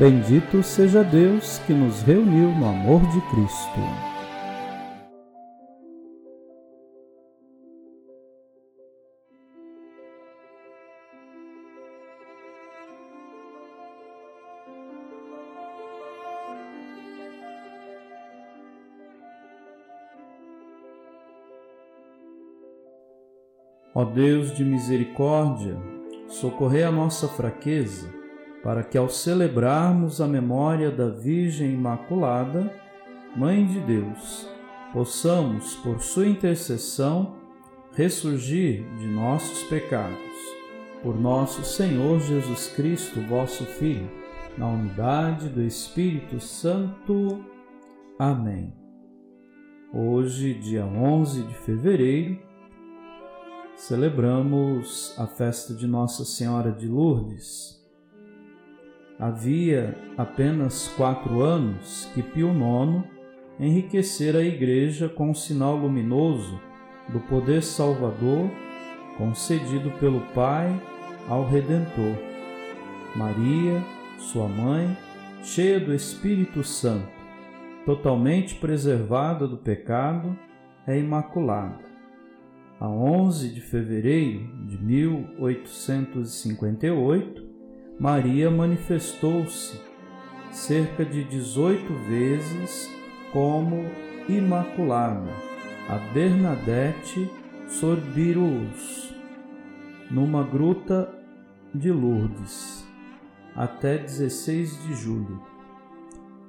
[0.00, 3.80] Bendito seja Deus que nos reuniu no amor de Cristo.
[23.94, 25.76] Ó Deus de misericórdia,
[26.26, 28.19] socorrei a nossa fraqueza,
[28.62, 32.72] para que ao celebrarmos a memória da Virgem Imaculada,
[33.36, 34.48] Mãe de Deus,
[34.92, 37.36] possamos, por sua intercessão,
[37.92, 40.18] ressurgir de nossos pecados.
[41.02, 44.10] Por nosso Senhor Jesus Cristo, vosso Filho,
[44.58, 47.42] na unidade do Espírito Santo.
[48.18, 48.74] Amém.
[49.94, 52.38] Hoje, dia 11 de fevereiro,
[53.76, 57.79] celebramos a festa de Nossa Senhora de Lourdes.
[59.20, 63.04] Havia apenas quatro anos que Pio IX
[63.58, 66.58] enriquecera a Igreja com o sinal luminoso
[67.10, 68.50] do poder salvador
[69.18, 70.74] concedido pelo Pai
[71.28, 72.16] ao Redentor.
[73.14, 73.84] Maria,
[74.18, 74.96] sua mãe,
[75.42, 77.10] cheia do Espírito Santo,
[77.84, 80.34] totalmente preservada do pecado,
[80.86, 81.90] é imaculada
[82.80, 87.39] a 11 de fevereiro de 1858,
[88.00, 89.78] Maria manifestou-se
[90.50, 92.90] cerca de 18 vezes
[93.30, 93.84] como
[94.26, 95.30] Imaculada
[95.86, 97.30] a Bernadette
[97.68, 99.14] Sorbirus,
[100.10, 101.12] numa gruta
[101.74, 102.88] de Lourdes,
[103.54, 105.42] até 16 de julho.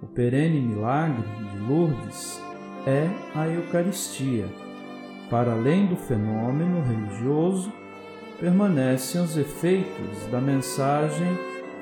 [0.00, 2.40] O perene milagre de Lourdes
[2.86, 4.48] é a Eucaristia
[5.28, 7.72] para além do fenômeno religioso,
[8.40, 11.28] permanecem os efeitos da mensagem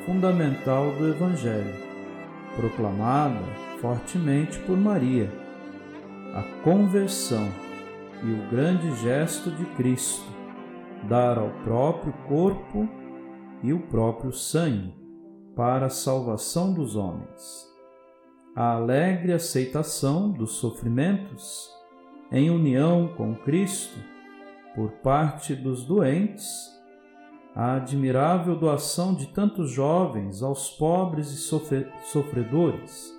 [0.04, 1.74] fundamental do Evangelho,
[2.56, 3.40] proclamada
[3.80, 5.30] fortemente por Maria,
[6.34, 7.48] a conversão
[8.24, 10.26] e o grande gesto de Cristo,
[11.08, 12.88] dar ao próprio corpo
[13.62, 14.92] e o próprio sangue
[15.54, 17.68] para a salvação dos homens.
[18.56, 21.70] A alegre aceitação dos sofrimentos
[22.32, 23.96] em união com Cristo
[24.78, 26.46] por parte dos doentes,
[27.52, 31.36] a admirável doação de tantos jovens aos pobres e
[32.04, 33.12] sofredores,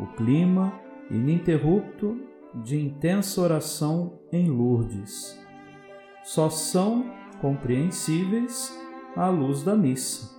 [0.00, 0.72] o clima
[1.10, 2.18] ininterrupto
[2.54, 5.38] de intensa oração em Lourdes,
[6.24, 7.04] só são
[7.42, 8.74] compreensíveis
[9.14, 10.34] à luz da missa,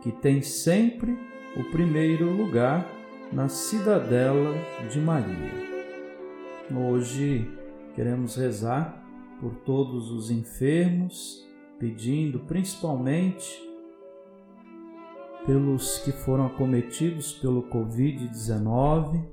[0.00, 1.12] que tem sempre
[1.58, 2.88] o primeiro lugar
[3.30, 4.54] na cidadela
[4.90, 5.52] de Maria.
[6.74, 7.50] Hoje
[7.94, 8.99] queremos rezar
[9.40, 11.46] por todos os enfermos,
[11.78, 13.68] pedindo principalmente
[15.46, 19.24] pelos que foram acometidos pelo Covid-19,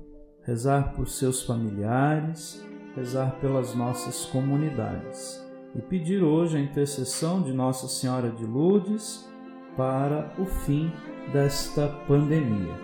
[0.42, 2.64] rezar por seus familiares,
[2.96, 5.46] rezar pelas nossas comunidades
[5.76, 9.28] e pedir hoje a intercessão de Nossa Senhora de Lourdes
[9.76, 10.90] para o fim
[11.32, 12.74] desta pandemia.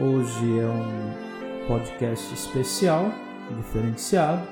[0.00, 3.12] Hoje é um podcast especial
[3.56, 4.42] diferenciado.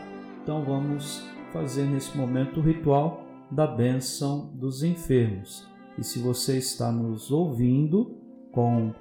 [0.43, 5.69] Então vamos fazer nesse momento o ritual da bênção dos enfermos.
[5.99, 8.17] E se você está nos ouvindo
[8.51, 8.93] com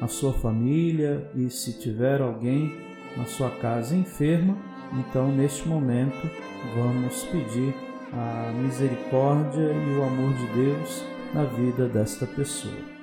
[0.00, 2.72] a sua família e se tiver alguém
[3.16, 4.56] na sua casa enferma,
[4.92, 6.28] então neste momento
[6.74, 7.74] vamos pedir
[8.12, 13.00] a misericórdia e o amor de Deus na vida desta pessoa.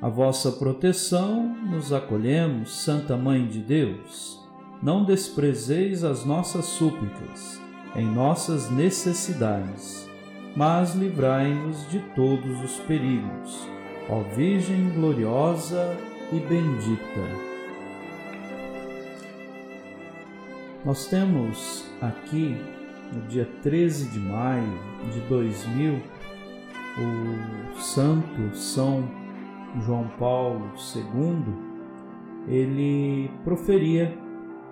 [0.00, 4.47] A vossa proteção nos acolhemos, Santa Mãe de Deus.
[4.80, 7.60] Não desprezeis as nossas súplicas
[7.96, 10.08] em nossas necessidades,
[10.54, 13.66] mas livrai-nos de todos os perigos.
[14.08, 15.96] Ó Virgem gloriosa
[16.32, 17.48] e bendita.
[20.84, 22.56] Nós temos aqui,
[23.12, 24.78] no dia 13 de maio
[25.12, 26.00] de 2000,
[26.98, 29.08] o Santo São
[29.84, 31.68] João Paulo II,
[32.46, 34.16] ele proferia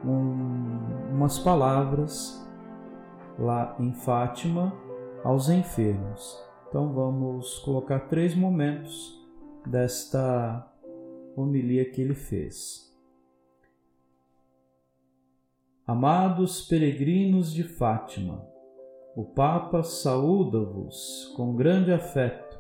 [0.06, 2.46] um, umas palavras
[3.38, 4.72] lá em Fátima
[5.24, 6.40] aos enfermos.
[6.68, 9.20] Então vamos colocar três momentos
[9.66, 10.66] desta
[11.36, 12.86] homilia que ele fez.
[15.86, 18.44] Amados peregrinos de Fátima,
[19.14, 22.58] o Papa saúda-vos com grande afeto.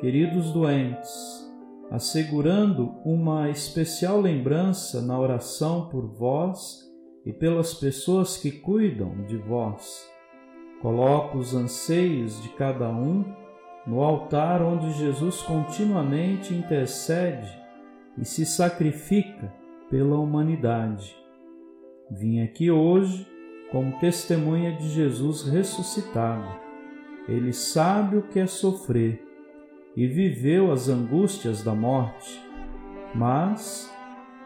[0.00, 1.51] Queridos doentes,
[1.92, 6.80] assegurando uma especial lembrança na oração por vós
[7.24, 10.04] e pelas pessoas que cuidam de vós.
[10.80, 13.24] Coloco os anseios de cada um
[13.86, 17.48] no altar onde Jesus continuamente intercede
[18.18, 19.52] e se sacrifica
[19.88, 21.22] pela humanidade
[22.14, 23.26] Vim aqui hoje
[23.70, 26.46] como testemunha de Jesus ressuscitado.
[27.26, 29.24] Ele sabe o que é sofrer
[29.96, 32.40] e viveu as angústias da morte,
[33.14, 33.92] mas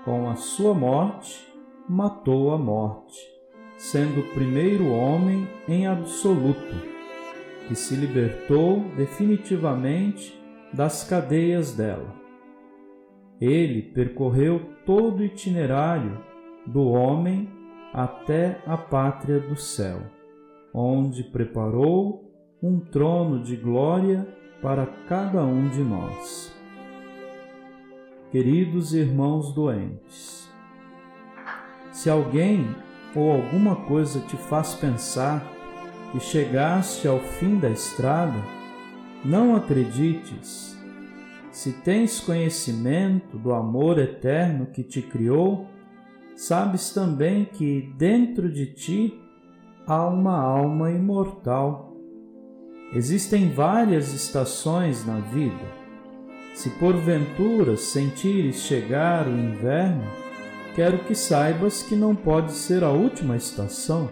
[0.05, 1.47] com a sua morte
[1.89, 3.19] matou a morte,
[3.77, 6.97] sendo o primeiro homem em absoluto
[7.69, 10.41] que se libertou definitivamente
[10.73, 12.15] das cadeias dela.
[13.41, 16.19] Ele percorreu todo o itinerário
[16.67, 17.49] do homem
[17.93, 20.01] até a pátria do céu,
[20.73, 22.31] onde preparou
[22.63, 24.27] um trono de glória
[24.61, 26.55] para cada um de nós.
[28.31, 30.49] Queridos irmãos doentes,
[31.93, 32.75] se alguém
[33.15, 35.43] ou alguma coisa te faz pensar
[36.13, 38.37] que chegaste ao fim da estrada,
[39.25, 40.77] não acredites.
[41.51, 45.67] Se tens conhecimento do amor eterno que te criou,
[46.37, 49.19] sabes também que dentro de ti
[49.87, 51.96] há uma alma imortal.
[52.93, 55.87] Existem várias estações na vida.
[56.55, 60.05] Se porventura sentires chegar o inverno,
[60.75, 64.09] quero que saibas que não pode ser a última estação,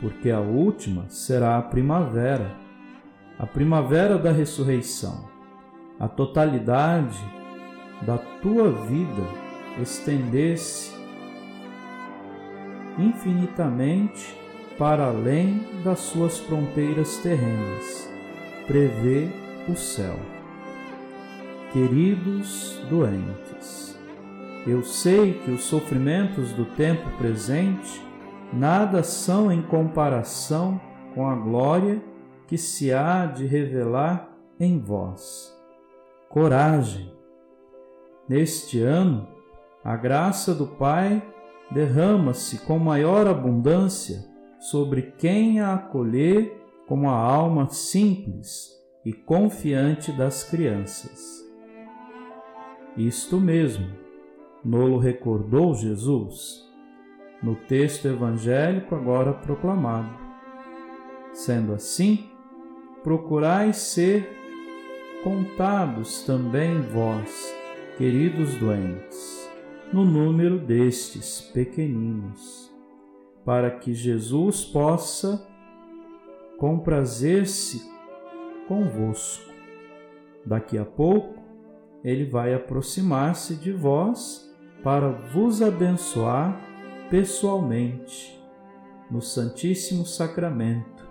[0.00, 2.50] porque a última será a primavera,
[3.38, 5.28] a primavera da ressurreição,
[5.98, 7.18] a totalidade
[8.02, 9.22] da tua vida
[9.80, 10.92] estender-se
[12.98, 14.43] infinitamente
[14.78, 18.10] para além das suas fronteiras terrenas,
[18.66, 19.28] prevê
[19.68, 20.16] o céu.
[21.72, 23.98] Queridos doentes,
[24.66, 28.02] eu sei que os sofrimentos do tempo presente
[28.52, 30.80] nada são em comparação
[31.14, 32.02] com a glória
[32.46, 34.28] que se há de revelar
[34.58, 35.52] em vós.
[36.28, 37.12] Coragem!
[38.28, 39.28] Neste ano,
[39.84, 41.22] a graça do Pai
[41.70, 44.33] derrama-se com maior abundância
[44.70, 48.70] sobre quem a acolher como a alma simples
[49.04, 51.44] e confiante das crianças.
[52.96, 53.86] Isto mesmo,
[54.64, 56.62] nolo recordou Jesus
[57.42, 60.08] no texto evangélico agora proclamado.
[61.32, 62.30] Sendo assim,
[63.02, 64.28] procurai ser
[65.22, 67.54] contados também vós,
[67.98, 69.44] queridos doentes
[69.94, 72.63] no número destes pequeninos,
[73.44, 75.46] para que Jesus possa
[76.58, 77.82] comprazer-se
[78.66, 79.52] convosco.
[80.44, 81.42] Daqui a pouco,
[82.02, 84.50] ele vai aproximar-se de vós
[84.82, 86.60] para vos abençoar
[87.10, 88.38] pessoalmente
[89.10, 91.04] no Santíssimo Sacramento.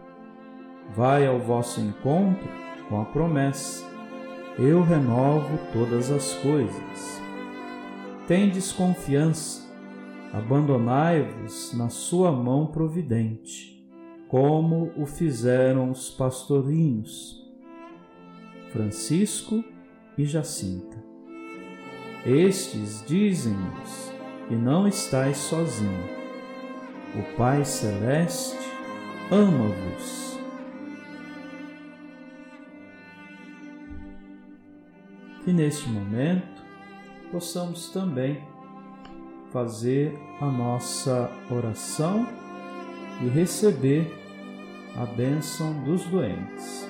[0.96, 2.50] Vai ao vosso encontro
[2.90, 3.86] com a promessa:
[4.60, 7.24] Eu renovo todas as coisas
[8.28, 9.63] tendes confiança,
[10.34, 13.88] abandonai-vos na sua mão providente,
[14.28, 17.40] como o fizeram os pastorinhos,
[18.72, 19.64] Francisco
[20.18, 20.98] e Jacinta.
[22.26, 24.12] Estes dizem-nos
[24.48, 26.10] que não estáis sozinho.
[27.16, 28.58] O Pai Celeste
[29.30, 30.40] ama-vos.
[35.44, 36.64] Que neste momento
[37.32, 38.42] possamos também
[39.54, 42.28] fazer a nossa oração
[43.22, 44.12] e receber
[44.98, 46.90] a bênção dos doentes.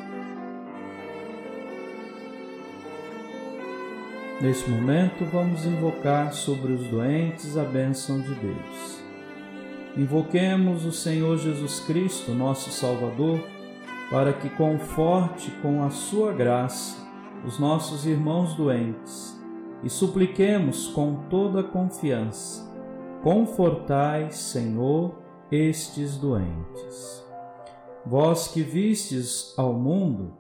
[4.41, 9.03] Neste momento, vamos invocar sobre os doentes a bênção de Deus.
[9.95, 13.39] Invoquemos o Senhor Jesus Cristo, nosso Salvador,
[14.09, 16.97] para que conforte com a sua graça
[17.45, 19.32] os nossos irmãos doentes
[19.83, 22.71] e supliquemos com toda confiança:
[23.21, 25.15] Confortai, Senhor,
[25.51, 27.23] estes doentes.
[28.05, 30.37] Vós que vistes ao mundo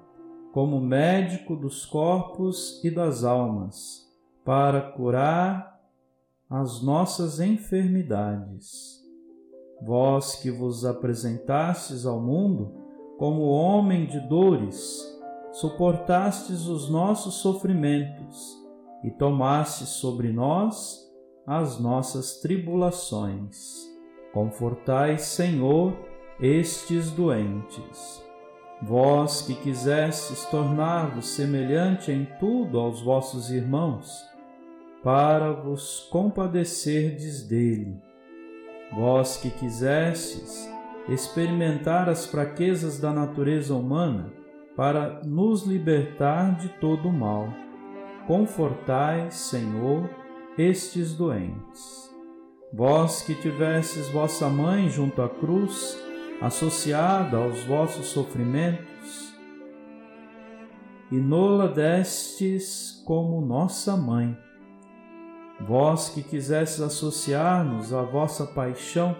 [0.51, 4.07] como médico dos corpos e das almas,
[4.45, 5.79] para curar
[6.49, 9.01] as nossas enfermidades.
[9.81, 12.71] Vós que vos apresentastes ao mundo
[13.17, 15.01] como homem de dores,
[15.51, 18.62] suportastes os nossos sofrimentos
[19.03, 21.03] e tomaste sobre nós
[21.45, 23.91] as nossas tribulações.
[24.33, 25.93] Confortai, Senhor,
[26.39, 28.23] estes doentes.
[28.81, 34.23] Vós que quisestes tornar-vos semelhante em tudo aos vossos irmãos,
[35.03, 37.97] para vos compadecerdes dele.
[38.93, 40.69] Vós que quisestes
[41.07, 44.31] experimentar as fraquezas da natureza humana,
[44.75, 47.47] para nos libertar de todo o mal.
[48.27, 50.09] Confortai, Senhor,
[50.57, 52.09] estes doentes.
[52.71, 55.97] Vós que tivestes vossa mãe junto à cruz,
[56.41, 59.33] associada aos vossos sofrimentos,
[61.11, 64.37] e nola destes como nossa mãe.
[65.59, 69.15] Vós que quisestes associar-nos à vossa paixão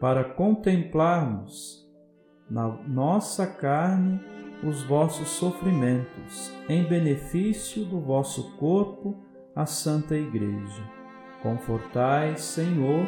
[0.00, 1.86] para contemplarmos
[2.48, 4.20] na nossa carne
[4.62, 9.16] os vossos sofrimentos, em benefício do vosso corpo,
[9.54, 10.82] a Santa Igreja.
[11.42, 13.06] Confortai, Senhor,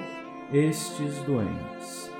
[0.52, 2.10] estes doentes.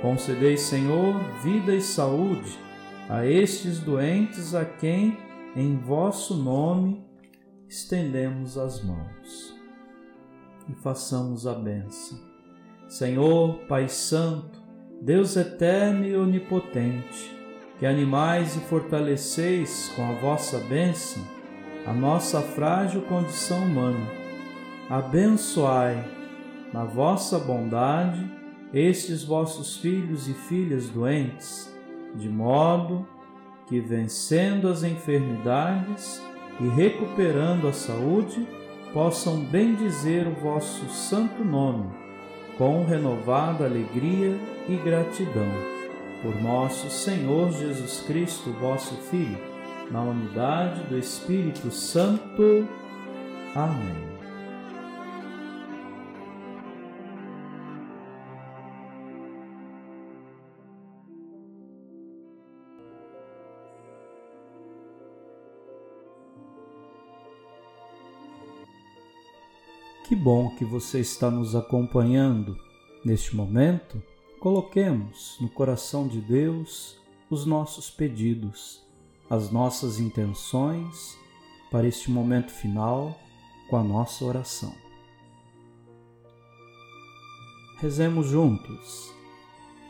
[0.00, 2.58] Concedei, Senhor, vida e saúde
[3.08, 5.18] a estes doentes a quem,
[5.56, 7.04] em vosso nome,
[7.68, 9.54] estendemos as mãos.
[10.68, 12.18] E façamos a benção.
[12.88, 14.62] Senhor, Pai Santo,
[15.02, 17.36] Deus eterno e onipotente,
[17.80, 21.22] que animais e fortaleceis com a vossa bênção
[21.86, 24.06] a nossa frágil condição humana.
[24.90, 26.04] Abençoai,
[26.74, 28.30] na vossa bondade,
[28.74, 31.74] estes vossos filhos e filhas doentes,
[32.14, 33.08] de modo
[33.66, 36.22] que, vencendo as enfermidades
[36.60, 38.46] e recuperando a saúde,
[38.92, 41.88] possam bendizer o vosso santo nome,
[42.58, 45.79] com renovada alegria e gratidão
[46.22, 49.38] por nosso Senhor Jesus Cristo, vosso Filho,
[49.90, 52.68] na unidade do Espírito Santo.
[53.54, 54.10] Amém.
[70.06, 72.56] Que bom que você está nos acompanhando
[73.04, 74.02] neste momento
[74.40, 78.82] Coloquemos no coração de Deus os nossos pedidos,
[79.28, 81.14] as nossas intenções
[81.70, 83.14] para este momento final
[83.68, 84.72] com a nossa oração.
[87.76, 89.12] Rezemos juntos.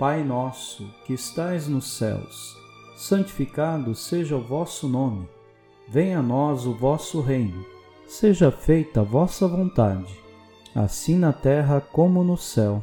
[0.00, 2.56] Pai nosso que estais nos céus,
[2.96, 5.28] santificado seja o vosso nome.
[5.86, 7.64] Venha a nós o vosso reino.
[8.08, 10.12] Seja feita a vossa vontade,
[10.74, 12.82] assim na terra como no céu.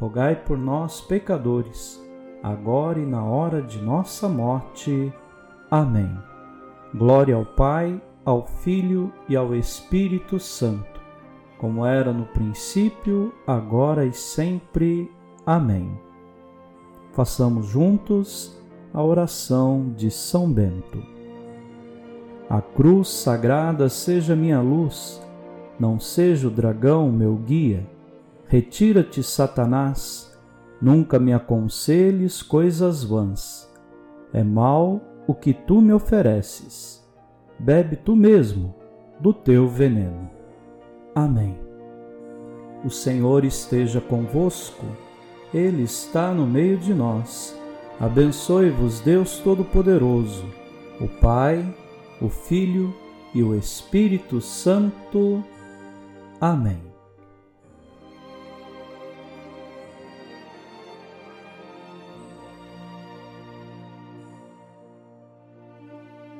[0.00, 2.02] rogai por nós, pecadores,
[2.42, 5.12] agora e na hora de nossa morte.
[5.70, 6.10] Amém.
[6.94, 10.98] Glória ao Pai, ao Filho e ao Espírito Santo,
[11.58, 15.12] como era no princípio, agora e sempre.
[15.44, 15.92] Amém.
[17.12, 18.58] Façamos juntos
[18.94, 21.02] a oração de São Bento.
[22.48, 25.22] A cruz sagrada seja minha luz,
[25.78, 27.86] não seja o dragão meu guia
[28.50, 30.36] Retira-te, Satanás,
[30.82, 33.72] nunca me aconselhes coisas vãs.
[34.32, 37.00] É mal o que tu me ofereces.
[37.60, 38.74] Bebe tu mesmo
[39.20, 40.28] do teu veneno.
[41.14, 41.56] Amém.
[42.84, 44.84] O Senhor esteja convosco,
[45.54, 47.56] Ele está no meio de nós.
[48.00, 50.44] Abençoe-vos, Deus Todo-Poderoso,
[51.00, 51.72] o Pai,
[52.20, 52.92] o Filho
[53.32, 55.40] e o Espírito Santo.
[56.40, 56.89] Amém.